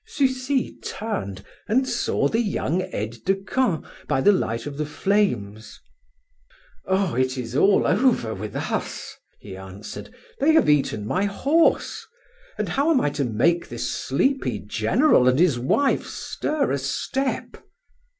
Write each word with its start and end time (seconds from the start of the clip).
Sucy 0.07 0.79
turned 0.83 1.45
and 1.67 1.87
saw 1.87 2.27
the 2.27 2.41
young 2.41 2.81
aide 2.91 3.23
de 3.23 3.35
camp 3.35 3.85
by 4.07 4.19
the 4.19 4.31
light 4.31 4.65
of 4.65 4.75
the 4.77 4.85
flames. 4.87 5.79
"Oh, 6.87 7.13
it 7.13 7.37
is 7.37 7.55
all 7.55 7.85
over 7.85 8.33
with 8.33 8.55
us," 8.55 9.13
he 9.39 9.55
answered. 9.55 10.09
"They 10.39 10.53
have 10.53 10.67
eaten 10.67 11.05
my 11.05 11.25
horse. 11.25 12.03
And 12.57 12.69
how 12.69 12.89
am 12.89 12.99
I 12.99 13.11
to 13.11 13.23
make 13.23 13.69
this 13.69 13.91
sleepy 13.91 14.57
general 14.57 15.27
and 15.27 15.37
his 15.37 15.59
wife 15.59 16.07
stir 16.07 16.71
a 16.71 16.79
step?" 16.79 17.57